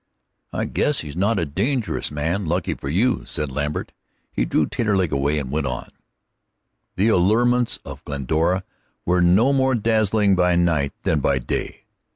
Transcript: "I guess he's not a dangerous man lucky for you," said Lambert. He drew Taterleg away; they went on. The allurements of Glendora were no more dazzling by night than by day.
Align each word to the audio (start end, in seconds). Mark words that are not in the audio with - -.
"I 0.51 0.65
guess 0.65 1.01
he's 1.01 1.15
not 1.15 1.37
a 1.37 1.45
dangerous 1.45 2.09
man 2.09 2.47
lucky 2.47 2.73
for 2.73 2.89
you," 2.89 3.23
said 3.23 3.51
Lambert. 3.51 3.91
He 4.31 4.45
drew 4.45 4.65
Taterleg 4.65 5.11
away; 5.11 5.35
they 5.37 5.43
went 5.43 5.67
on. 5.67 5.91
The 6.95 7.09
allurements 7.09 7.77
of 7.85 8.03
Glendora 8.05 8.63
were 9.05 9.21
no 9.21 9.53
more 9.53 9.75
dazzling 9.75 10.35
by 10.35 10.55
night 10.55 10.93
than 11.03 11.19
by 11.19 11.37
day. 11.37 11.83